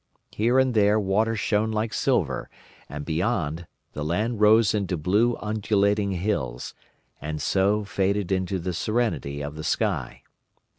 [0.31, 2.49] Here and there water shone like silver,
[2.89, 6.73] and beyond, the land rose into blue undulating hills,
[7.21, 10.23] and so faded into the serenity of the sky.